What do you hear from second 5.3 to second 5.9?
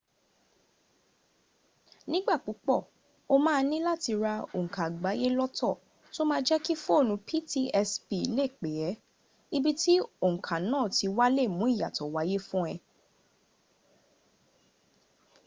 lọ́tọ̀